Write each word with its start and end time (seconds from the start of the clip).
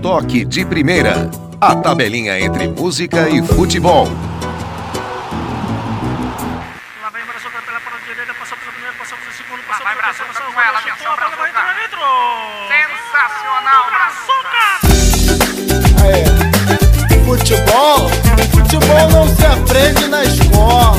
Toque 0.00 0.44
de 0.46 0.64
Primeira. 0.64 1.30
A 1.60 1.76
tabelinha 1.76 2.40
entre 2.40 2.66
música 2.68 3.28
e 3.28 3.42
futebol. 3.42 4.04
Lá 7.02 7.10
vem 7.10 7.22
Brazuca 7.26 7.60
pela 7.66 7.80
ponta 7.80 7.98
direita, 8.06 8.32
passou 8.32 8.56
pelo 8.56 8.72
primeiro, 8.72 8.96
passou 8.96 9.18
pelo 9.18 9.32
segundo, 9.32 9.60
passou 9.68 9.84
Vai, 9.84 9.94
pelo 9.94 10.06
terceiro, 10.06 10.32
Brazuca, 10.32 10.40
passou 10.40 10.54
com 10.54 10.60
ela, 10.62 10.78
chutou, 10.78 10.92
atenção, 10.94 11.12
a 11.12 11.16
bola 11.16 11.36
vai 11.36 11.50
entrar 11.50 11.64
Brazuca. 11.64 11.82
dentro. 11.82 12.00
Sensacional, 12.72 13.84
Brazuca. 13.92 14.64
Futebol? 17.26 18.08
Futebol 18.52 19.04
não 19.10 19.28
se 19.28 19.44
aprende 19.44 20.08
na 20.08 20.24
escola. 20.24 20.96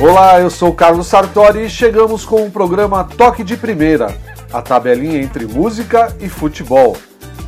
Olá, 0.00 0.40
eu 0.40 0.48
sou 0.48 0.72
Carlos 0.72 1.06
Sartori 1.06 1.66
e 1.66 1.70
chegamos 1.70 2.24
com 2.24 2.46
o 2.46 2.50
programa 2.50 3.04
Toque 3.04 3.44
de 3.44 3.58
Primeira, 3.58 4.16
a 4.50 4.62
tabelinha 4.62 5.20
entre 5.20 5.44
música 5.46 6.16
e 6.18 6.30
futebol. 6.30 6.96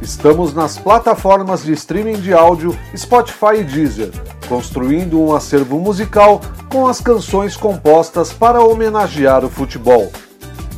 Estamos 0.01 0.55
nas 0.55 0.79
plataformas 0.79 1.65
de 1.65 1.73
streaming 1.73 2.21
de 2.21 2.33
áudio 2.33 2.77
Spotify 2.97 3.57
e 3.61 3.65
Deezer, 3.65 4.11
construindo 4.49 5.21
um 5.21 5.35
acervo 5.35 5.79
musical 5.81 6.41
com 6.69 6.87
as 6.87 7.01
canções 7.01 7.57
compostas 7.57 8.33
para 8.33 8.63
homenagear 8.63 9.45
o 9.45 9.51
futebol. 9.51 10.13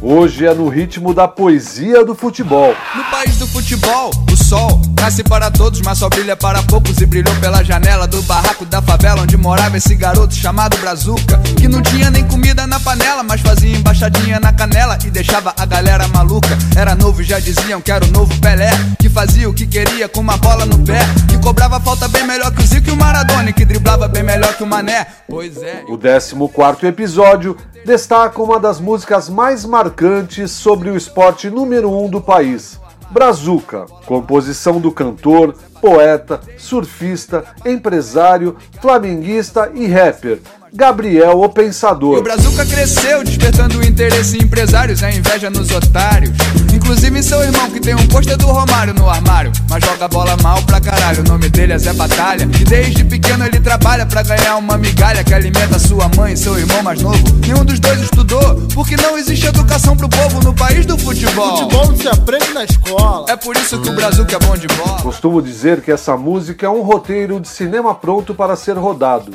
Hoje 0.00 0.46
é 0.46 0.54
no 0.54 0.68
ritmo 0.68 1.12
da 1.12 1.28
poesia 1.28 2.02
do 2.02 2.14
futebol. 2.14 2.74
No 2.96 3.04
país 3.10 3.36
do 3.36 3.46
futebol, 3.46 4.10
sol 4.50 4.82
nasce 5.00 5.22
para 5.22 5.48
todos, 5.48 5.80
mas 5.80 5.98
só 5.98 6.08
brilha 6.08 6.36
para 6.36 6.60
poucos 6.64 7.00
e 7.00 7.06
brilhou 7.06 7.32
pela 7.36 7.62
janela 7.62 8.08
do 8.08 8.20
barraco 8.22 8.64
da 8.64 8.82
favela 8.82 9.22
onde 9.22 9.36
morava 9.36 9.76
esse 9.76 9.94
garoto 9.94 10.34
chamado 10.34 10.76
Brazuca, 10.78 11.38
que 11.56 11.68
não 11.68 11.80
tinha 11.80 12.10
nem 12.10 12.26
comida 12.26 12.66
na 12.66 12.80
panela, 12.80 13.22
mas 13.22 13.40
fazia 13.40 13.76
embaixadinha 13.76 14.40
na 14.40 14.52
canela 14.52 14.98
e 15.06 15.10
deixava 15.10 15.54
a 15.56 15.64
galera 15.64 16.08
maluca. 16.08 16.58
Era 16.76 16.96
novo 16.96 17.22
e 17.22 17.24
já 17.24 17.38
diziam 17.38 17.80
que 17.80 17.92
era 17.92 18.04
o 18.04 18.08
novo 18.08 18.36
Pelé, 18.40 18.70
que 18.98 19.08
fazia 19.08 19.48
o 19.48 19.54
que 19.54 19.68
queria 19.68 20.08
com 20.08 20.20
uma 20.20 20.36
bola 20.36 20.66
no 20.66 20.80
pé, 20.80 20.98
que 21.28 21.38
cobrava 21.38 21.78
falta 21.78 22.08
bem 22.08 22.26
melhor 22.26 22.50
que 22.52 22.60
o 22.60 22.66
Zico 22.66 22.88
e 22.88 22.92
o 22.92 22.96
Maradona, 22.96 23.52
que 23.52 23.64
driblava 23.64 24.08
bem 24.08 24.24
melhor 24.24 24.52
que 24.54 24.64
o 24.64 24.66
Mané. 24.66 25.06
Pois 25.28 25.62
é. 25.62 25.84
O 25.88 25.96
14 25.96 26.86
episódio 26.86 27.56
destaca 27.86 28.42
uma 28.42 28.58
das 28.58 28.80
músicas 28.80 29.28
mais 29.28 29.64
marcantes 29.64 30.50
sobre 30.50 30.90
o 30.90 30.96
esporte 30.96 31.48
número 31.48 31.88
1 31.88 32.04
um 32.04 32.10
do 32.10 32.20
país, 32.20 32.80
Brazuca, 33.10 33.86
composição 34.06 34.80
do 34.80 34.92
cantor, 34.92 35.54
poeta, 35.80 36.40
surfista, 36.56 37.44
empresário, 37.66 38.56
flamenguista 38.80 39.70
e 39.74 39.86
rapper, 39.86 40.40
Gabriel 40.72 41.38
o 41.38 41.42
E 41.42 41.46
o 41.46 41.48
Pensador. 41.48 42.22
Brazuca 42.22 42.64
cresceu, 42.64 43.24
despertando 43.24 43.78
o 43.78 43.84
interesse 43.84 44.36
em 44.36 44.42
empresários, 44.42 45.02
a 45.02 45.10
inveja 45.10 45.50
nos 45.50 45.70
otários. 45.72 46.30
Inclusive 46.90 47.22
seu 47.22 47.40
irmão, 47.40 47.70
que 47.70 47.78
tem 47.78 47.94
um 47.94 48.04
pôster 48.08 48.36
do 48.36 48.48
Romário 48.48 48.92
no 48.92 49.08
armário, 49.08 49.52
mas 49.68 49.84
joga 49.84 50.08
bola 50.08 50.36
mal 50.42 50.60
pra 50.62 50.80
caralho. 50.80 51.20
O 51.20 51.28
nome 51.28 51.48
dele 51.48 51.72
é 51.72 51.78
Zé 51.78 51.92
Batalha. 51.92 52.42
E 52.42 52.64
desde 52.64 53.04
pequeno 53.04 53.46
ele 53.46 53.60
trabalha 53.60 54.04
pra 54.04 54.24
ganhar 54.24 54.56
uma 54.56 54.76
migalha 54.76 55.22
que 55.22 55.32
alimenta 55.32 55.78
sua 55.78 56.08
mãe 56.16 56.32
e 56.32 56.36
seu 56.36 56.58
irmão 56.58 56.82
mais 56.82 57.00
novo. 57.00 57.22
Nenhum 57.46 57.64
dos 57.64 57.78
dois 57.78 58.00
estudou, 58.00 58.66
porque 58.74 58.96
não 58.96 59.16
existe 59.16 59.46
educação 59.46 59.96
pro 59.96 60.08
povo 60.08 60.42
no 60.42 60.52
país 60.52 60.84
do 60.84 60.98
futebol. 60.98 61.58
Futebol 61.58 61.86
não 61.86 61.96
se 61.96 62.08
aprende 62.08 62.52
na 62.52 62.64
escola. 62.64 63.26
É 63.28 63.36
por 63.36 63.56
isso 63.56 63.80
que 63.80 63.88
o 63.88 63.92
Brazuca 63.92 64.34
é 64.34 64.38
bom 64.40 64.56
de 64.56 64.66
bola. 64.66 65.00
Costumo 65.00 65.40
dizer 65.40 65.82
que 65.82 65.92
essa 65.92 66.16
música 66.16 66.66
é 66.66 66.68
um 66.68 66.82
roteiro 66.82 67.38
de 67.38 67.46
cinema 67.46 67.94
pronto 67.94 68.34
para 68.34 68.56
ser 68.56 68.76
rodado, 68.76 69.32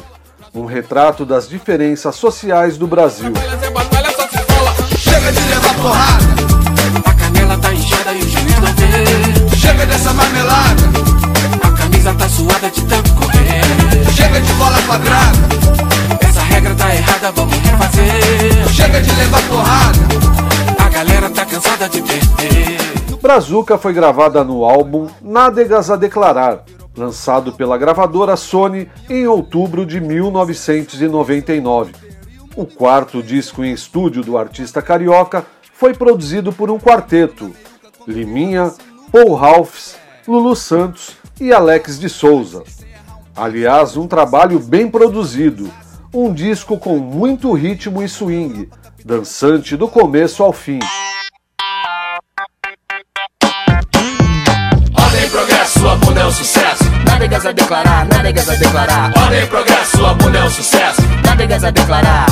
um 0.53 0.66
retrato 0.66 1.26
das 1.26 1.48
diferenças 1.48 2.17
sociais 2.17 2.78
do 2.78 2.86
Brasil. 2.86 3.31
Chega 4.98 5.31
de 5.31 5.39
levar 5.39 5.76
porrada, 5.76 6.25
A 7.46 7.48
canela 7.48 7.62
tá 7.62 7.74
inchada 7.74 8.12
e 8.14 8.18
o 8.24 8.28
juiz 8.28 8.56
não 8.60 8.74
vê. 8.74 9.56
chega 9.56 9.86
dessa 9.86 10.12
marmelada, 10.14 10.82
A 11.64 11.72
camisa 11.78 12.12
tá 12.16 12.28
suada 12.28 12.72
de 12.72 12.82
tanto 12.86 13.14
correr. 13.14 13.62
chega 14.16 14.42
de 14.42 14.54
bola 14.54 14.82
quadrada, 14.88 15.38
Essa 16.22 16.42
regra 16.42 16.73
tá 16.73 16.95
errada, 16.95 17.32
vamos 17.34 17.55
refazer. 17.60 18.67
chega 18.73 19.00
de 19.00 19.11
levar 19.16 19.42
porrada. 19.44 20.00
A 20.84 20.89
galera 20.89 21.30
tá 21.30 21.45
cansada 21.45 21.88
de 21.88 22.02
perder. 22.02 22.78
Brazuca 23.22 23.78
foi 23.78 23.94
gravada 23.94 24.44
no 24.44 24.66
álbum 24.66 25.08
Nádegas 25.22 25.92
a 25.92 25.95
Declarar, 25.95 26.64
lançado 26.98 27.52
pela 27.54 27.78
gravadora 27.78 28.36
Sony 28.36 28.89
em 29.08 29.28
outubro 29.28 29.86
de 29.86 30.02
1999. 30.02 31.92
O 32.55 32.66
quarto 32.66 33.22
disco 33.22 33.64
em 33.64 33.72
estúdio 33.72 34.23
do 34.23 34.36
artista 34.38 34.82
carioca 34.82 35.45
foi 35.77 35.93
produzido 35.93 36.52
por 36.52 36.71
um 36.71 36.80
quarteto: 36.80 37.53
Liminha, 38.08 38.73
Paul 39.11 39.36
Ralphs, 39.36 39.95
Lulu 40.27 40.55
Santos 40.55 41.11
e 41.39 41.52
Alex 41.52 41.99
de 41.99 42.09
Souza. 42.09 42.63
Aliás, 43.36 43.97
um 43.97 44.08
trabalho 44.08 44.59
bem 44.59 44.89
produzido, 44.89 45.69
um 46.13 46.33
disco 46.33 46.77
com 46.80 46.97
muito 46.97 47.52
ritmo 47.53 48.02
e 48.02 48.08
swing, 48.08 48.69
dançante 49.03 49.75
do 49.75 49.87
começo 49.87 50.41
ao 50.41 50.53
fim. 50.53 50.80
Ordem 54.97 55.25
e 55.25 55.30
progresso, 55.30 55.80
sua 55.80 55.95
bunda 55.97 56.21
é 56.21 56.25
um 56.25 56.31
sucesso. 56.31 56.83
Nádegas 57.05 57.45
a 57.45 57.52
declarar, 57.52 58.07
nádegas 58.07 58.49
a 58.49 58.55
declarar, 58.55 59.11
Ordem 59.17 59.43
e 59.43 59.47
progresso, 59.47 59.97
sua 59.97 60.13
bunda 60.13 60.37
é 60.37 60.43
um 60.45 60.49
sucesso. 60.49 61.02
nádegas 61.25 61.63
a 61.65 61.71
declarar. 61.71 62.25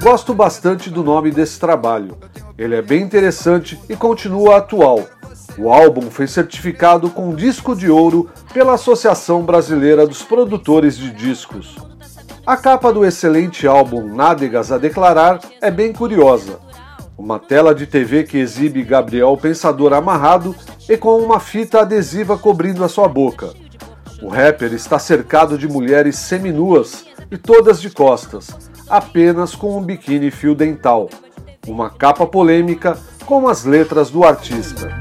Gosto 0.00 0.32
bastante 0.32 0.88
do 0.88 1.02
nome 1.02 1.30
desse 1.30 1.58
trabalho. 1.58 2.16
Ele 2.60 2.76
é 2.76 2.82
bem 2.82 3.00
interessante 3.00 3.80
e 3.88 3.96
continua 3.96 4.58
atual. 4.58 5.08
O 5.56 5.72
álbum 5.72 6.10
foi 6.10 6.26
certificado 6.26 7.08
com 7.08 7.34
disco 7.34 7.74
de 7.74 7.88
ouro 7.88 8.28
pela 8.52 8.74
Associação 8.74 9.44
Brasileira 9.44 10.06
dos 10.06 10.22
Produtores 10.22 10.98
de 10.98 11.10
Discos. 11.10 11.78
A 12.44 12.58
capa 12.58 12.92
do 12.92 13.02
excelente 13.02 13.66
álbum 13.66 14.14
Nádegas 14.14 14.70
a 14.70 14.76
Declarar 14.76 15.40
é 15.58 15.70
bem 15.70 15.90
curiosa. 15.90 16.58
Uma 17.16 17.38
tela 17.38 17.74
de 17.74 17.86
TV 17.86 18.24
que 18.24 18.36
exibe 18.36 18.84
Gabriel 18.84 19.34
Pensador 19.38 19.94
amarrado 19.94 20.54
e 20.86 20.98
com 20.98 21.16
uma 21.16 21.40
fita 21.40 21.80
adesiva 21.80 22.36
cobrindo 22.36 22.84
a 22.84 22.90
sua 22.90 23.08
boca. 23.08 23.54
O 24.20 24.28
rapper 24.28 24.74
está 24.74 24.98
cercado 24.98 25.56
de 25.56 25.66
mulheres 25.66 26.16
seminuas 26.16 27.06
e 27.30 27.38
todas 27.38 27.80
de 27.80 27.88
costas, 27.88 28.50
apenas 28.86 29.54
com 29.54 29.78
um 29.78 29.82
biquíni 29.82 30.30
fio 30.30 30.54
dental. 30.54 31.08
Uma 31.70 31.88
capa 31.88 32.26
polêmica 32.26 32.98
com 33.24 33.46
as 33.46 33.64
letras 33.64 34.10
do 34.10 34.24
artista. 34.24 34.92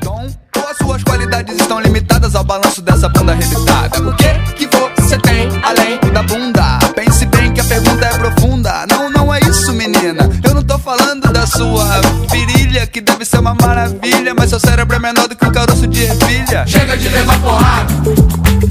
As 0.70 0.78
suas 0.78 1.04
qualidades 1.04 1.60
estão 1.60 1.80
limitadas 1.80 2.36
ao 2.36 2.44
balanço 2.44 2.80
dessa 2.84 3.10
bunda 3.10 3.32
arrebitada? 3.32 4.08
O 4.08 4.16
que 4.16 4.68
que 4.68 4.78
você 5.02 5.18
tem 5.18 5.50
além 5.64 6.00
da 6.14 6.22
bunda? 6.22 6.78
Pense 6.94 7.26
bem 7.26 7.52
que 7.52 7.60
a 7.60 7.64
pergunta 7.64 8.06
é 8.06 8.18
profunda. 8.20 8.86
Não, 8.88 9.10
não 9.10 9.34
é 9.34 9.40
isso, 9.40 9.74
menina. 9.74 10.30
Eu 10.44 10.54
não 10.54 10.64
tô 10.64 10.78
falando 10.78 11.34
da 11.34 11.48
sua 11.48 12.02
virilha, 12.30 12.86
que 12.86 13.02
deve 13.02 13.26
ser 13.26 13.40
uma 13.40 13.56
maravilha, 13.56 14.36
mas 14.38 14.52
seu 14.52 14.60
cérebro 14.60 14.96
é 14.96 15.00
menor 15.00 15.28
do 15.28 15.36
que 15.36 15.44
um 15.44 15.52
caroço 15.52 15.88
de 15.88 16.04
ervilha. 16.04 16.68
Chega 16.68 16.96
de 16.96 17.10
levar 17.10 17.42
porrada. 17.42 17.94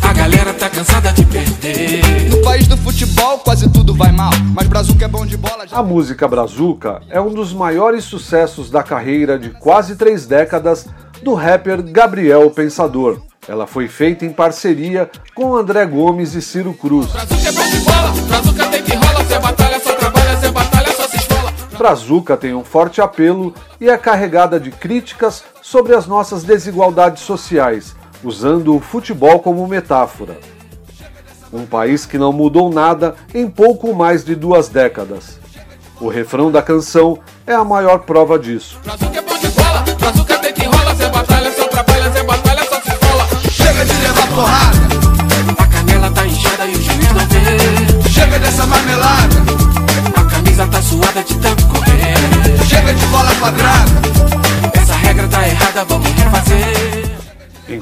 A 0.09 0.12
galera 0.12 0.54
tá 0.54 0.70
cansada 0.70 1.12
de 1.12 1.25
perder. 1.25 1.58
Futebol, 3.19 3.39
quase 3.39 3.69
tudo 3.69 3.95
vai 3.95 4.12
mal, 4.12 4.31
mas 4.55 4.69
Brazuca 4.69 5.05
é 5.05 5.09
bom 5.09 5.27
de 5.27 5.37
bola. 5.37 5.67
Já... 5.67 5.79
A 5.79 5.83
música 5.83 6.29
Brazuca 6.29 7.03
é 7.11 7.21
um 7.21 7.34
dos 7.34 7.53
maiores 7.53 8.05
sucessos 8.05 8.71
da 8.71 8.81
carreira 8.81 9.37
de 9.37 9.51
quase 9.51 9.97
três 9.97 10.25
décadas 10.25 10.87
do 11.21 11.34
rapper 11.34 11.83
Gabriel 11.83 12.49
Pensador. 12.51 13.21
Ela 13.49 13.67
foi 13.67 13.89
feita 13.89 14.25
em 14.25 14.33
parceria 14.33 15.11
com 15.34 15.57
André 15.57 15.84
Gomes 15.84 16.34
e 16.34 16.41
Ciro 16.43 16.73
Cruz. 16.73 17.09
Brazuca 17.11 17.49
é 17.49 17.53
bom 17.53 17.69
de 17.69 17.81
bola. 17.81 18.28
Brazuca 18.28 18.67
tem 18.69 18.83
que 18.84 18.95
rola. 18.95 19.25
Cê 19.25 19.39
batalha, 19.41 19.81
só 19.81 19.93
trabalha. 19.95 20.37
Cê 20.37 20.51
batalha, 20.51 20.93
só 20.93 21.09
se 21.09 21.17
esfola. 21.17 21.53
Brazuca 21.77 22.37
tem 22.37 22.55
um 22.55 22.62
forte 22.62 23.01
apelo 23.01 23.53
e 23.81 23.91
é 23.91 23.99
carregada 23.99 24.61
de 24.61 24.71
críticas 24.71 25.43
sobre 25.61 25.97
as 25.97 26.07
nossas 26.07 26.45
desigualdades 26.45 27.25
sociais, 27.25 27.97
usando 28.22 28.77
o 28.77 28.81
futebol 28.81 29.41
como 29.41 29.66
metáfora. 29.66 30.39
Um 31.53 31.65
país 31.65 32.04
que 32.04 32.18
não 32.18 32.33
mudou 32.33 32.71
nada 32.71 33.15
em 33.34 33.48
pouco 33.48 33.95
mais 33.95 34.24
de 34.24 34.34
duas 34.34 34.68
décadas. 34.68 35.39
O 36.00 36.09
refrão 36.09 36.50
da 36.50 36.62
canção 36.62 37.18
é 37.47 37.54
a 37.54 37.65
maior 37.65 38.00
prova 38.00 38.39
disso. 38.39 38.78
Bola. 38.84 38.98
Chega 43.50 43.84
de 43.84 43.92
levar 44.00 44.27
porrada, 44.28 44.78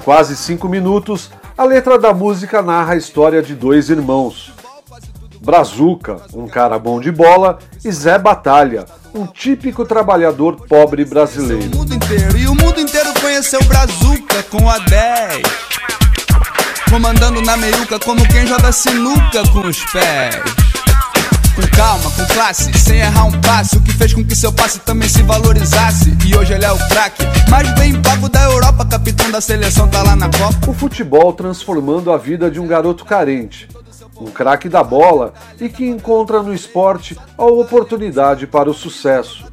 quase 0.06 0.36
cinco 0.36 0.68
minutos, 0.68 1.32
a 1.58 1.64
letra 1.64 1.98
da 1.98 2.14
música 2.14 2.62
narra 2.62 2.92
a 2.92 2.96
história 2.96 3.42
de 3.42 3.56
dois 3.56 3.90
irmãos. 3.90 4.52
Brazuca, 5.40 6.18
um 6.32 6.46
cara 6.46 6.78
bom 6.78 7.00
de 7.00 7.10
bola, 7.10 7.58
e 7.84 7.90
Zé 7.90 8.16
Batalha, 8.16 8.86
um 9.12 9.26
típico 9.26 9.84
trabalhador 9.84 10.64
pobre 10.68 11.04
brasileiro. 11.04 11.72
O 11.74 11.78
mundo 11.78 11.92
inteiro, 11.92 12.38
e 12.38 12.46
o 12.46 12.54
mundo 12.54 12.80
inteiro 12.80 13.12
conheceu 13.20 13.60
Brazuca 13.64 14.44
com 14.44 14.70
a 14.70 14.78
10. 14.78 15.42
Comandando 16.88 17.42
na 17.42 17.56
meiuca 17.56 17.98
como 17.98 18.26
quem 18.28 18.46
joga 18.46 18.70
sinuca 18.70 19.42
com 19.52 19.66
os 19.66 19.84
pés. 19.86 20.65
Com 21.56 21.66
calma, 21.74 22.10
com 22.10 22.34
classe, 22.34 22.70
sem 22.78 22.98
errar 22.98 23.24
um 23.24 23.40
passe. 23.40 23.78
O 23.78 23.80
que 23.80 23.90
fez 23.90 24.12
com 24.12 24.22
que 24.22 24.36
seu 24.36 24.52
passe 24.52 24.78
também 24.80 25.08
se 25.08 25.22
valorizasse. 25.22 26.14
E 26.26 26.36
hoje 26.36 26.52
ele 26.52 26.66
é 26.66 26.70
o 26.70 26.76
craque, 26.88 27.22
mais 27.48 27.72
bem 27.76 27.98
pago 28.02 28.28
da 28.28 28.42
Europa. 28.42 28.84
Capitão 28.84 29.30
da 29.30 29.40
seleção 29.40 29.88
tá 29.88 30.02
lá 30.02 30.14
na 30.14 30.28
Copa. 30.28 30.70
O 30.70 30.74
futebol 30.74 31.32
transformando 31.32 32.12
a 32.12 32.18
vida 32.18 32.50
de 32.50 32.60
um 32.60 32.66
garoto 32.66 33.06
carente, 33.06 33.68
um 34.20 34.26
craque 34.26 34.68
da 34.68 34.84
bola 34.84 35.32
e 35.58 35.70
que 35.70 35.86
encontra 35.86 36.42
no 36.42 36.52
esporte 36.52 37.16
a 37.38 37.46
oportunidade 37.46 38.46
para 38.46 38.68
o 38.68 38.74
sucesso. 38.74 39.46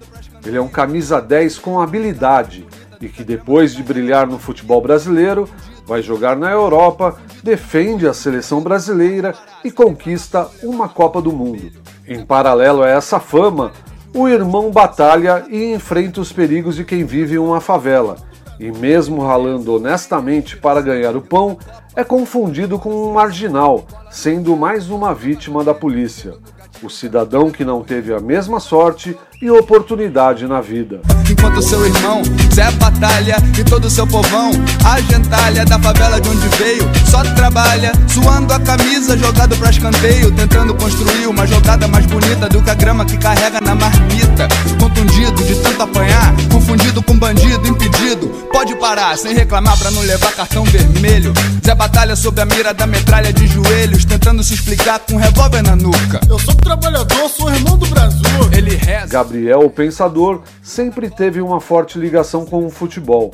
Ele 0.46 0.58
é 0.58 0.62
um 0.62 0.68
camisa 0.68 1.22
10 1.22 1.58
com 1.60 1.80
habilidade 1.80 2.68
e 3.00 3.08
que 3.08 3.24
depois 3.24 3.74
de 3.74 3.82
brilhar 3.82 4.28
no 4.28 4.38
futebol 4.38 4.82
brasileiro, 4.82 5.48
vai 5.86 6.02
jogar 6.02 6.36
na 6.36 6.52
Europa, 6.52 7.18
defende 7.44 8.08
a 8.08 8.14
seleção 8.14 8.62
brasileira 8.62 9.36
e 9.64 9.72
conquista 9.72 10.50
uma 10.62 10.88
Copa 10.88 11.22
do 11.22 11.32
Mundo. 11.32 11.72
Em 12.08 12.26
paralelo 12.26 12.84
a 12.84 12.90
essa 12.90 13.20
fama, 13.20 13.72
o 14.14 14.28
irmão 14.28 14.72
batalha 14.72 15.46
e 15.50 15.74
enfrenta 15.74 16.22
os 16.22 16.32
perigos 16.32 16.76
de 16.76 16.84
quem 16.84 17.04
vive 17.04 17.36
em 17.36 17.40
uma 17.40 17.60
favela, 17.60 18.18
e 18.60 18.72
mesmo 18.72 19.22
ralando 19.26 19.76
honestamente 19.76 20.56
para 20.58 20.82
ganhar 20.82 21.16
o 21.16 21.22
pão, 21.22 21.58
é 21.96 22.04
confundido 22.04 22.78
com 22.80 22.90
um 22.90 23.14
marginal, 23.14 23.86
sendo 24.12 24.56
mais 24.56 24.90
uma 24.90 25.14
vítima 25.14 25.64
da 25.64 25.74
polícia. 25.74 26.36
O 26.82 26.90
cidadão 26.90 27.50
que 27.50 27.64
não 27.64 27.84
teve 27.84 28.14
a 28.14 28.20
mesma 28.20 28.60
sorte 28.60 29.18
e 29.42 29.50
oportunidade 29.50 30.48
na 30.48 30.60
vida. 30.60 31.02
Enquanto 31.44 31.62
seu 31.62 31.86
irmão. 31.86 32.24
Zé 32.54 32.72
Batalha 32.72 33.36
e 33.60 33.64
todo 33.66 33.90
seu 33.90 34.08
povão, 34.08 34.52
a 34.86 35.02
gentalha 35.02 35.66
da 35.66 35.78
favela 35.78 36.22
de 36.22 36.30
onde 36.30 36.48
veio, 36.58 36.90
só 37.12 37.22
trabalha, 37.36 37.92
suando 38.08 38.54
a 38.54 38.60
camisa, 38.60 39.18
jogado 39.18 39.54
pra 39.58 39.70
escanteio, 39.70 40.32
tentando 40.32 40.74
construir 40.76 41.28
uma 41.28 41.46
jogada 41.46 41.86
mais 41.86 42.06
bonita 42.06 42.48
do 42.48 42.62
que 42.62 42.70
a 42.70 42.74
grama 42.74 43.04
que 43.04 43.18
carrega 43.18 43.60
na 43.60 43.76
marmita. 43.76 44.48
Contundido 44.80 45.44
de 45.44 45.56
tanto 45.56 45.84
apanhar, 45.84 46.34
confundido 46.50 47.04
com 47.04 47.13
parar 48.84 49.18
sem 49.18 49.34
reclamar 49.34 49.80
pra 49.80 49.90
não 49.92 50.02
levar 50.02 50.34
cartão 50.34 50.66
vermelho. 50.66 51.32
Zé 51.66 51.74
Batalha 51.74 52.18
sob 52.18 52.42
a 52.42 52.46
mira 52.46 52.74
da 52.74 52.86
metralha 52.86 53.32
de 53.32 53.48
joelhos, 53.48 54.04
tentando 54.04 54.44
se 54.44 54.56
explicar 54.56 55.00
com 55.00 55.14
um 55.14 55.18
revólver 55.18 55.64
na 55.64 55.74
nuca. 55.74 56.20
Eu 56.30 56.38
sou 56.38 56.54
trabalhador, 56.54 57.30
sou 57.30 57.50
irmão 57.50 57.78
do 57.78 57.88
Brasil. 57.88 58.20
Ele 58.52 58.76
reza. 58.76 59.08
Gabriel, 59.08 59.62
o 59.62 59.70
pensador, 59.70 60.42
sempre 60.62 61.10
teve 61.10 61.40
uma 61.40 61.62
forte 61.62 61.98
ligação 61.98 62.46
com 62.46 62.66
o 62.66 62.70
futebol. 62.70 63.32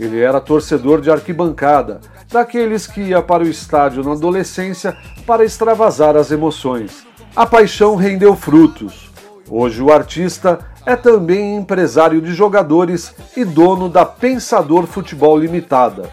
Ele 0.00 0.18
era 0.18 0.40
torcedor 0.40 1.02
de 1.02 1.10
arquibancada, 1.10 2.00
daqueles 2.32 2.86
que 2.86 3.02
ia 3.02 3.20
para 3.20 3.44
o 3.44 3.48
estádio 3.48 4.02
na 4.02 4.12
adolescência 4.12 4.96
para 5.26 5.44
extravasar 5.44 6.16
as 6.16 6.30
emoções. 6.30 7.04
A 7.34 7.44
paixão 7.44 7.96
rendeu 7.96 8.34
frutos. 8.34 9.05
Hoje 9.48 9.80
o 9.80 9.92
artista 9.92 10.58
é 10.84 10.96
também 10.96 11.56
empresário 11.56 12.20
de 12.20 12.34
jogadores 12.34 13.14
e 13.36 13.44
dono 13.44 13.88
da 13.88 14.04
Pensador 14.04 14.86
Futebol 14.86 15.38
Limitada. 15.38 16.10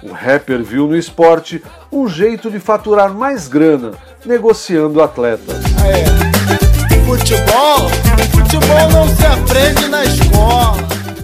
O 0.00 0.12
rapper 0.12 0.62
viu 0.62 0.86
no 0.86 0.96
esporte 0.96 1.60
um 1.90 2.06
jeito 2.06 2.48
de 2.48 2.60
faturar 2.60 3.12
mais 3.12 3.48
grana, 3.48 3.92
negociando 4.24 5.02
atletas. 5.02 5.56
Futebol, 7.04 7.88
futebol 8.30 8.90
não 8.92 9.08
se 9.08 9.26
aprende 9.26 9.88
na 9.88 10.04
escola. 10.04 10.76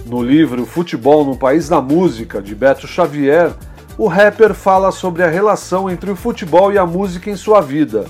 No 0.05 0.21
livro 0.21 0.65
Futebol 0.65 1.23
no 1.23 1.37
País 1.37 1.69
da 1.69 1.79
Música, 1.79 2.41
de 2.41 2.53
Beto 2.53 2.85
Xavier, 2.85 3.53
o 3.97 4.07
rapper 4.07 4.53
fala 4.53 4.91
sobre 4.91 5.23
a 5.23 5.29
relação 5.29 5.89
entre 5.89 6.11
o 6.11 6.17
futebol 6.17 6.73
e 6.73 6.77
a 6.77 6.85
música 6.85 7.29
em 7.29 7.37
sua 7.37 7.61
vida. 7.61 8.05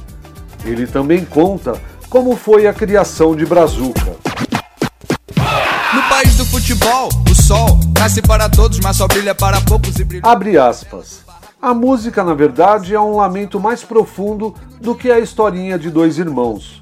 Ele 0.66 0.88
também 0.88 1.24
conta 1.24 1.80
como 2.16 2.38
foi 2.38 2.66
a 2.66 2.74
criação 2.74 3.36
de 3.36 3.46
Brazuca. 3.46 4.16
No 5.94 6.02
país 6.08 6.38
do 6.38 6.46
futebol, 6.46 7.10
o 7.30 7.36
sol 7.36 7.78
nasce 8.00 8.22
para 8.22 8.48
todos, 8.48 8.80
mas 8.80 8.96
só 8.96 9.06
brilha 9.06 9.36
para 9.36 9.60
poucos 9.60 10.00
e 10.00 10.06
brilha. 10.06 10.22
Abre 10.26 10.58
aspas. 10.58 11.26
A 11.62 11.74
música, 11.74 12.24
na 12.24 12.34
verdade, 12.34 12.96
é 12.96 13.00
um 13.02 13.18
lamento 13.18 13.60
mais 13.60 13.84
profundo 13.84 14.56
do 14.80 14.96
que 14.96 15.12
a 15.12 15.20
historinha 15.20 15.78
de 15.78 15.90
dois 15.90 16.18
irmãos. 16.18 16.82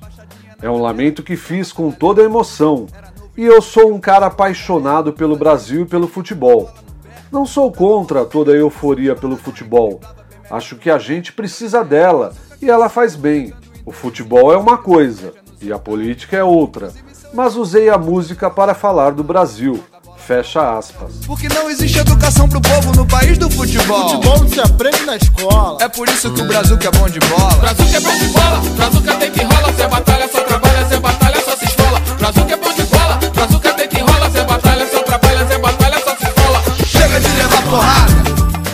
É 0.61 0.69
um 0.69 0.79
lamento 0.79 1.23
que 1.23 1.35
fiz 1.35 1.73
com 1.73 1.89
toda 1.89 2.21
a 2.21 2.25
emoção, 2.25 2.85
e 3.35 3.43
eu 3.43 3.59
sou 3.59 3.91
um 3.91 3.99
cara 3.99 4.27
apaixonado 4.27 5.13
pelo 5.13 5.35
Brasil 5.35 5.81
e 5.81 5.87
pelo 5.87 6.07
futebol. 6.07 6.69
Não 7.31 7.43
sou 7.43 7.71
contra 7.71 8.23
toda 8.23 8.51
a 8.51 8.55
euforia 8.55 9.15
pelo 9.15 9.35
futebol. 9.35 9.99
Acho 10.51 10.75
que 10.75 10.91
a 10.91 10.99
gente 10.99 11.33
precisa 11.33 11.83
dela 11.83 12.35
e 12.61 12.69
ela 12.69 12.87
faz 12.87 13.15
bem. 13.15 13.51
O 13.85 13.91
futebol 13.91 14.53
é 14.53 14.57
uma 14.57 14.77
coisa 14.77 15.33
e 15.61 15.71
a 15.71 15.77
política 15.77 16.37
é 16.37 16.43
outra, 16.43 16.91
mas 17.33 17.57
usei 17.57 17.89
a 17.89 17.97
música 17.97 18.49
para 18.49 18.73
falar 18.73 19.11
do 19.11 19.23
Brasil. 19.23 19.83
Fecha 20.17 20.77
aspas. 20.77 21.15
Porque 21.25 21.49
não 21.49 21.69
existe 21.69 21.99
educação 21.99 22.47
pro 22.47 22.61
povo 22.61 22.93
no 22.95 23.05
país 23.05 23.37
do 23.37 23.49
futebol. 23.49 24.09
Futebol 24.09 24.39
não 24.39 24.47
se 24.47 24.61
aprende 24.61 25.05
na 25.05 25.17
escola. 25.17 25.83
É 25.83 25.89
por 25.89 26.07
isso 26.07 26.31
que 26.33 26.41
o 26.41 26.45
Brasil 26.45 26.77
que 26.77 26.87
é 26.87 26.91
bom 26.91 27.09
de 27.09 27.19
bola. 27.19 27.55
Brazuca 27.55 27.97
é 27.97 27.99
bom 27.99 28.17
de 28.17 28.27
bola, 28.27 28.61
Brazuca 28.77 29.15
tem 29.15 29.31
que 29.31 29.43
rola, 29.43 29.73
Zé 29.73 29.87
Batalha 29.89 30.29
só 30.29 30.43
trabalha, 30.43 30.85
Zé 30.85 30.99
Batalha 30.99 31.41
só 31.43 31.55
se 31.57 31.65
esfola. 31.65 31.99
Brazuca 32.17 32.53
é 32.53 32.55
bom 32.55 32.73
de 32.73 32.83
bola, 32.83 33.19
Brazuca 33.33 33.73
tem 33.73 33.87
que 33.89 33.99
rola, 33.99 34.29
Zé 34.29 34.45
Batalha 34.45 34.87
só 34.89 35.03
trabalha, 35.03 35.45
Zé 35.45 35.57
Batalha 35.57 35.99
só 35.99 36.15
se 36.15 36.23
esfola. 36.23 36.61
Chega 36.85 37.19
de 37.19 37.27
levar 37.27 37.63
porrada. 37.63 38.13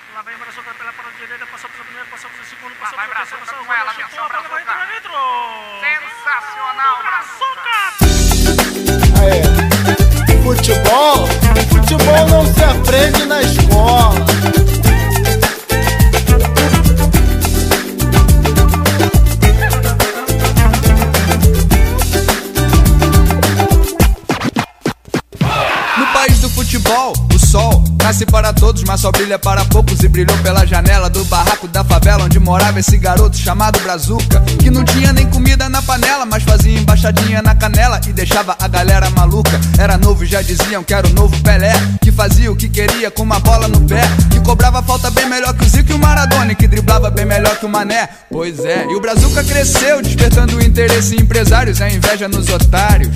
Mas 28.90 29.02
só 29.02 29.12
brilha 29.12 29.38
para 29.38 29.64
poucos. 29.66 30.00
E 30.00 30.08
brilhou 30.08 30.36
pela 30.40 30.66
janela 30.66 31.12
do 31.12 31.24
barraco 31.26 31.68
da 31.68 31.84
favela 31.84 32.24
onde 32.24 32.40
morava 32.40 32.80
esse 32.80 32.98
garoto 32.98 33.38
chamado 33.38 33.80
Brazuca. 33.82 34.42
Que 34.58 34.72
não 34.72 34.84
tinha 34.84 35.14
nem 35.14 35.28
comida 35.28 35.70
na 35.70 35.80
panela, 35.80 36.26
mas 36.26 36.42
fazia 36.42 36.76
embaixadinha 36.76 37.40
na 37.44 37.54
canela 37.54 38.02
e 38.08 38.12
deixava 38.12 38.58
a 38.60 38.68
galera 38.68 39.08
maluca. 39.12 39.62
Era 39.78 39.96
novo 39.96 40.24
e 40.24 40.28
já 40.28 40.42
diziam 40.42 40.84
que 40.84 40.92
era 40.92 41.08
o 41.08 41.14
novo 41.14 41.40
Pelé. 41.44 41.72
Que 42.02 42.12
fazia 42.12 42.52
o 42.52 42.56
que 42.56 42.68
queria 42.68 43.12
com 43.12 43.22
uma 43.22 43.40
bola 43.40 43.68
no 43.68 43.80
pé. 43.82 44.02
Que 44.32 44.40
cobrava 44.40 44.82
falta 44.82 45.12
bem 45.12 45.30
melhor 45.30 45.54
que 45.54 45.66
o 45.66 45.70
Zico 45.70 45.92
e 45.92 45.94
o 45.94 46.00
Maradona. 46.00 46.52
E 46.52 46.56
que 46.56 46.68
driblava 46.68 47.12
bem 47.12 47.26
melhor 47.26 47.58
que 47.58 47.68
o 47.68 47.70
Mané. 47.70 48.10
Pois 48.28 48.58
é, 48.66 48.88
e 48.90 48.96
o 48.96 49.00
Brazuca 49.00 49.44
cresceu, 49.44 50.02
despertando 50.02 50.58
o 50.58 50.64
interesse 50.64 51.16
em 51.16 51.22
empresários. 51.22 51.80
A 51.80 51.88
inveja 51.88 52.28
nos 52.28 52.50
otários. 52.50 53.14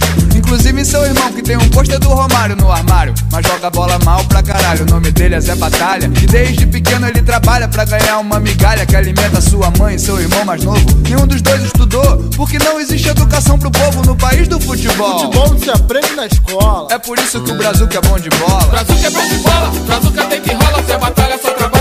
Inclusive 0.53 0.85
seu 0.85 1.03
irmão, 1.03 1.33
que 1.33 1.41
tem 1.41 1.57
um 1.57 1.67
pôster 1.69 1.97
do 1.97 2.09
Romário 2.09 2.55
no 2.55 2.71
armário. 2.71 3.11
Mas 3.31 3.43
joga 3.43 3.71
bola 3.71 3.97
mal 4.05 4.23
pra 4.25 4.43
caralho. 4.43 4.83
O 4.83 4.91
nome 4.91 5.09
dele 5.09 5.33
é 5.33 5.41
Zé 5.41 5.55
Batalha. 5.55 6.05
E 6.05 6.27
desde 6.27 6.67
pequeno 6.67 7.07
ele 7.07 7.23
trabalha 7.23 7.67
pra 7.67 7.83
ganhar 7.85 8.19
uma 8.19 8.39
migalha 8.39 8.85
que 8.85 8.95
alimenta 8.95 9.41
sua 9.41 9.71
mãe 9.79 9.95
e 9.95 9.99
seu 9.99 10.21
irmão 10.21 10.45
mais 10.45 10.63
novo. 10.63 10.85
Nenhum 11.09 11.25
dos 11.25 11.41
dois 11.41 11.63
estudou, 11.63 12.29
porque 12.37 12.59
não 12.59 12.79
existe 12.79 13.09
educação 13.09 13.57
pro 13.57 13.71
povo 13.71 14.03
no 14.03 14.15
país 14.15 14.47
do 14.47 14.59
futebol. 14.59 15.21
Futebol 15.21 15.49
não 15.49 15.57
se 15.57 15.71
aprende 15.71 16.15
na 16.15 16.27
escola. 16.27 16.87
É 16.91 16.99
por 16.99 17.17
isso 17.17 17.41
que 17.41 17.51
o 17.51 17.55
Brazuca 17.55 17.97
é 17.97 18.01
bom 18.01 18.19
de 18.19 18.29
bola. 18.29 18.67
Brazuca 18.67 19.07
é 19.07 19.09
bom 19.09 19.27
de 19.27 19.35
bola, 19.37 19.71
Brazuca 19.87 20.23
tem 20.25 20.39
que 20.39 20.53
rola, 20.53 20.83
Zé 20.83 20.97
Batalha 20.99 21.39
só 21.41 21.51
trabalha, 21.51 21.72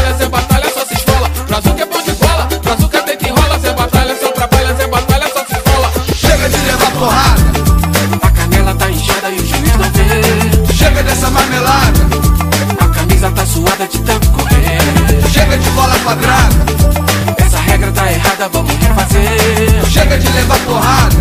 quadrada, 16.03 16.57
Essa 17.39 17.59
regra 17.59 17.93
tá 17.93 18.11
errada, 18.13 18.49
vamos 18.49 18.75
refazer. 18.75 19.91
chega 19.91 20.19
de 20.19 20.29
levar 20.33 20.59
porrada. 20.61 21.17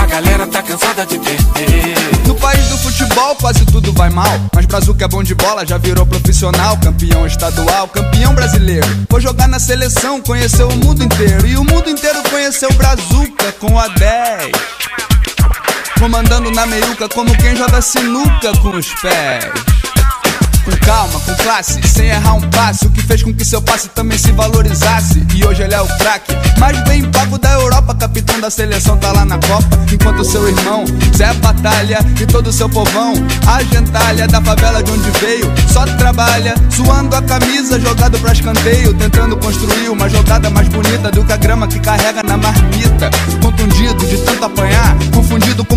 A 0.00 0.06
galera 0.06 0.46
tá 0.46 0.62
cansada 0.62 1.06
de 1.06 1.18
perder. 1.18 1.94
No 2.26 2.34
país 2.34 2.66
do 2.68 2.78
futebol 2.78 3.34
quase 3.36 3.64
tudo 3.66 3.92
vai 3.92 4.10
mal. 4.10 4.38
Mas 4.54 4.66
Brazuca 4.66 5.04
é 5.04 5.08
bom 5.08 5.22
de 5.22 5.34
bola, 5.34 5.66
já 5.66 5.78
virou 5.78 6.04
profissional. 6.04 6.76
Campeão 6.78 7.26
estadual, 7.26 7.88
campeão 7.88 8.34
brasileiro. 8.34 8.86
Foi 9.08 9.20
jogar 9.20 9.48
na 9.48 9.58
seleção, 9.58 10.20
conheceu 10.20 10.68
o 10.68 10.76
mundo 10.76 11.02
inteiro. 11.02 11.46
E 11.46 11.56
o 11.56 11.64
mundo 11.64 11.88
inteiro 11.88 12.22
conheceu 12.30 12.72
Brazuca 12.74 13.52
com 13.60 13.78
a 13.78 13.88
10. 13.88 14.50
Comandando 15.98 16.50
na 16.50 16.66
meiuca 16.66 17.08
como 17.08 17.34
quem 17.38 17.54
joga 17.56 17.80
sinuca 17.80 18.52
com 18.60 18.70
os 18.76 18.88
pés. 19.00 19.44
Com 20.64 20.70
calma, 20.86 21.18
com 21.20 21.34
classe, 21.36 21.80
sem 21.88 22.06
errar 22.08 22.34
um 22.34 22.40
passe. 22.42 22.86
O 22.86 22.90
que 22.90 23.02
fez 23.02 23.22
com 23.22 23.34
que 23.34 23.44
seu 23.44 23.60
passe 23.60 23.88
também 23.88 24.16
se 24.16 24.30
valorizasse. 24.30 25.26
E 25.34 25.44
hoje 25.44 25.62
ele 25.62 25.74
é 25.74 25.80
o 25.80 25.86
craque, 25.98 26.32
mais 26.58 26.78
bem 26.84 27.02
pago 27.10 27.36
da 27.36 27.52
Europa. 27.52 27.94
Capitão 27.94 28.40
da 28.40 28.50
seleção 28.50 28.96
tá 28.96 29.10
lá 29.12 29.24
na 29.24 29.38
Copa. 29.38 29.78
Enquanto 29.92 30.24
seu 30.24 30.48
irmão, 30.48 30.84
Zé 31.16 31.32
Batalha 31.34 31.98
e 32.20 32.26
todo 32.26 32.52
seu 32.52 32.68
povão, 32.68 33.14
a 33.46 33.62
gentalha 33.64 34.28
da 34.28 34.40
favela 34.40 34.82
de 34.82 34.90
onde 34.90 35.10
veio, 35.18 35.52
só 35.72 35.84
trabalha, 35.84 36.54
suando 36.70 37.16
a 37.16 37.22
camisa, 37.22 37.80
jogado 37.80 38.18
pra 38.20 38.32
escanteio. 38.32 38.94
Tentando 38.94 39.36
construir 39.36 39.88
uma 39.88 40.08
jogada 40.08 40.48
mais 40.48 40.68
bonita 40.68 41.10
do 41.10 41.24
que 41.24 41.32
a 41.32 41.36
grama 41.36 41.66
que 41.66 41.80
carrega 41.80 42.22
na 42.22 42.36
marmita. 42.36 43.10
Contundido 43.42 44.06
de 44.06 44.18
tanto 44.18 44.44
apanhar, 44.44 44.96
confundido 45.12 45.64
com 45.64 45.71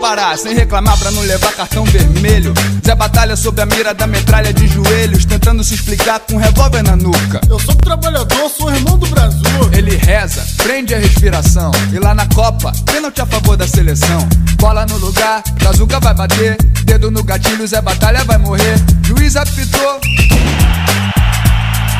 parar, 0.00 0.36
sem 0.38 0.54
reclamar 0.54 0.98
pra 0.98 1.10
não 1.10 1.22
levar 1.22 1.52
cartão 1.52 1.84
vermelho. 1.84 2.54
Zé 2.84 2.94
Batalha 2.94 3.36
sob 3.36 3.60
a 3.60 3.66
mira 3.66 3.94
da 3.94 4.06
metralha 4.06 4.52
de 4.52 4.66
joelhos, 4.66 5.26
tentando 5.26 5.62
se 5.62 5.74
explicar 5.74 6.18
com 6.20 6.34
um 6.34 6.38
revólver 6.38 6.82
na 6.82 6.96
nuca. 6.96 7.40
Eu 7.48 7.60
sou 7.60 7.74
trabalhador, 7.74 8.50
sou 8.50 8.72
irmão 8.72 8.98
do 8.98 9.06
Brasil. 9.06 9.70
Ele 9.72 9.96
reza, 9.96 10.44
prende 10.56 10.94
a 10.94 10.98
respiração. 10.98 11.70
E 11.92 11.98
lá 11.98 12.14
na 12.14 12.26
Copa, 12.26 12.72
pênalti 12.86 13.20
a 13.20 13.26
favor 13.26 13.56
da 13.56 13.68
seleção. 13.68 14.26
Bola 14.56 14.86
no 14.86 14.96
lugar, 14.96 15.42
Brazuca 15.60 16.00
vai 16.00 16.14
bater. 16.14 16.56
Dedo 16.84 17.10
no 17.10 17.22
gatilho, 17.22 17.66
Zé 17.66 17.80
Batalha 17.80 18.24
vai 18.24 18.38
morrer. 18.38 18.76
Juiz 19.02 19.36
apitou. 19.36 20.00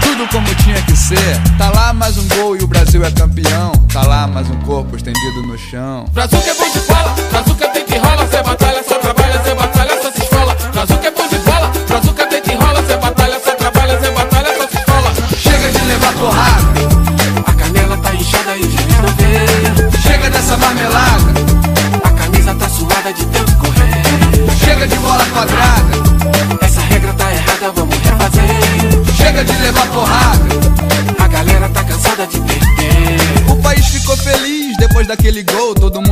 Tudo 0.01 0.27
como 0.29 0.55
tinha 0.57 0.81
que 0.83 0.97
ser. 0.97 1.41
Tá 1.59 1.71
lá 1.71 1.93
mais 1.93 2.17
um 2.17 2.27
gol 2.29 2.57
e 2.57 2.61
o 2.63 2.67
Brasil 2.67 3.05
é 3.05 3.11
campeão. 3.11 3.73
Tá 3.93 4.03
lá 4.03 4.27
mais 4.27 4.49
um 4.51 4.57
corpo 4.61 4.97
estendido 4.97 5.43
no 5.43 5.57
chão. 5.59 6.05
Brazuca 6.13 6.51
é 6.51 6.55
bom 6.55 6.71
de 6.71 6.81
bola, 6.81 7.15
Brazuca 7.31 7.69
tem 7.69 7.85
que 7.85 7.99
rola, 7.99 8.27
Zé 8.27 8.43
Batalha 8.43 8.83
só 8.87 8.99
trabalha, 8.99 9.43
Zé 9.43 9.55
Batalha 9.55 10.03
só 10.03 10.11
se 10.13 10.23
esfola. 10.23 10.57
Brazuca 10.73 11.07
é 11.09 11.11
bom 11.11 11.29
de 11.29 11.39
bola, 11.39 11.73
Brazuca 11.89 12.27
tem 12.27 12.43
que 12.43 12.55
rola, 12.55 12.83
Zé 12.83 12.97
Batalha 12.97 13.41
só 13.45 13.55
trabalha, 13.55 13.99
Zé 14.01 14.11
Batalha 14.11 14.49
só 14.59 14.69
se 14.69 14.77
esfola. 14.79 15.13
Chega 15.37 15.71
de 15.73 15.85
levar 15.87 16.13
porrada, 16.15 16.81
A 17.47 17.53
canela 17.55 17.97
tá 17.99 18.15
inchada 18.15 18.57
e 18.57 18.63
o 18.63 19.03
não 19.03 19.13
vê. 19.17 20.01
chega 20.01 20.31
dessa 20.31 20.57
marmelada, 20.57 21.33
A 22.05 22.11
camisa 22.11 22.55
tá 22.55 22.69
suada 22.69 23.13
de 23.13 23.25
tanto 23.27 23.57
correr. 23.59 24.57
chega 24.65 24.87
de 24.87 24.97
bola 24.97 25.25
quadrada, 25.33 25.80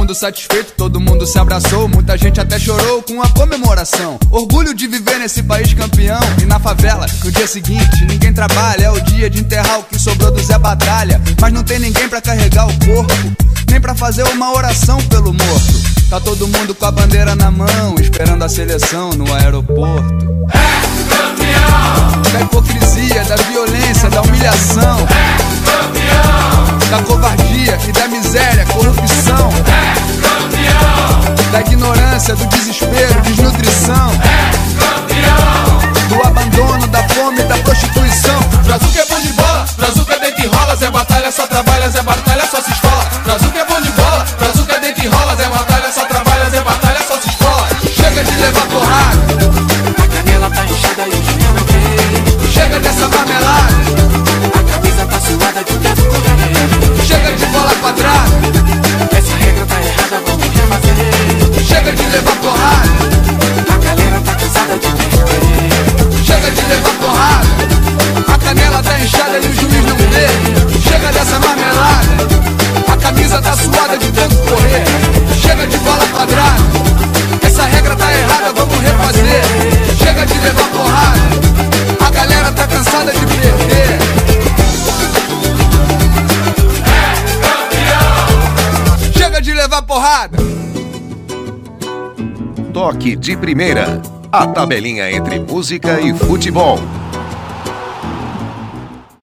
mundo 0.09 0.15
satisfeito, 0.15 0.73
todo 0.75 0.99
mundo 0.99 1.27
se 1.27 1.38
abraçou. 1.38 1.87
Muita 1.87 2.17
gente 2.17 2.41
até 2.41 2.59
chorou 2.59 3.03
com 3.03 3.21
a 3.21 3.29
comemoração. 3.29 4.19
Orgulho 4.31 4.73
de 4.73 4.87
viver 4.87 5.19
nesse 5.19 5.43
país 5.43 5.75
campeão. 5.75 6.21
E 6.41 6.47
na 6.47 6.59
favela, 6.59 7.05
no 7.23 7.31
dia 7.31 7.47
seguinte, 7.47 8.07
ninguém 8.07 8.33
trabalha. 8.33 8.85
É 8.85 8.91
o 8.91 8.99
dia 9.03 9.29
de 9.29 9.41
enterrar 9.41 9.81
o 9.81 9.83
que 9.85 9.99
sobrou 9.99 10.31
do 10.31 10.43
Zé 10.43 10.59
Batalha. 10.59 11.21
Mas 11.38 11.53
não 11.53 11.62
tem 11.62 11.79
ninguém 11.79 12.09
pra 12.09 12.23
carregar 12.23 12.67
o 12.67 12.87
corpo, 12.87 13.12
nem 13.69 13.79
pra 13.79 13.95
fazer 13.95 14.23
uma 14.23 14.50
oração 14.57 14.99
pelo 15.09 15.35
morto. 15.35 15.75
Tá 16.09 16.19
todo 16.19 16.49
mundo 16.49 16.75
com 16.75 16.87
a 16.87 16.91
bandeira 16.91 17.37
na 17.37 17.50
mão, 17.50 17.95
esperando 18.00 18.43
a 18.43 18.49
seleção 18.49 19.11
no 19.11 19.31
aeroporto. 19.35 20.38
seducir 32.29 32.58
camisa 73.38 73.42
tá 73.42 73.57
suada 73.57 73.97
de 73.97 74.11
tanto 74.12 74.37
correr. 74.37 74.85
Chega 75.40 75.66
de 75.66 75.78
bola 75.78 76.07
quadrada, 76.09 76.62
essa 77.42 77.64
regra 77.64 77.97
tá 77.97 78.12
errada, 78.12 78.52
vamos 78.52 78.78
refazer. 78.80 79.42
Chega 79.97 80.26
de 80.26 80.38
levar 80.38 80.68
porrada, 80.71 82.07
a 82.07 82.11
galera 82.11 82.52
tá 82.52 82.66
cansada 82.66 83.12
de 83.12 83.26
perder. 83.26 83.99
Chega 89.16 89.40
de 89.40 89.54
levar 89.54 89.83
porrada. 89.83 90.38
Toque 92.73 93.16
de 93.16 93.37
primeira. 93.37 94.00
A 94.30 94.47
tabelinha 94.47 95.11
entre 95.11 95.40
música 95.40 95.99
e 96.02 96.12
futebol. 96.12 96.78